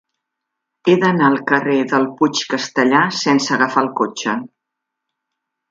[0.91, 4.39] He d'anar al carrer del Puig Castellar sense agafar el cotxe.